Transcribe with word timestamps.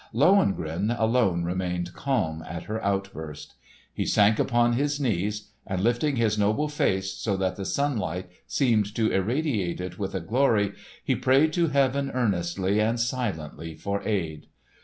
Lohengrin 0.15 0.89
alone 0.97 1.43
remained 1.43 1.93
calm 1.93 2.43
at 2.49 2.63
her 2.63 2.83
outburst. 2.83 3.53
He 3.93 4.03
sank 4.03 4.39
upon 4.39 4.73
his 4.73 4.99
knees 4.99 5.49
and, 5.67 5.83
lifting 5.83 6.15
his 6.15 6.39
noble 6.39 6.67
face 6.69 7.13
so 7.13 7.37
that 7.37 7.55
the 7.55 7.65
sunlight 7.65 8.27
seemed 8.47 8.95
to 8.95 9.11
irradiate 9.11 9.79
it 9.79 9.99
with 9.99 10.15
a 10.15 10.19
glory, 10.19 10.73
he 11.05 11.15
prayed 11.15 11.53
to 11.53 11.67
Heaven 11.67 12.09
earnestly 12.15 12.79
and 12.81 12.99
silently 12.99 13.75
for 13.75 14.01
aid. 14.03 14.47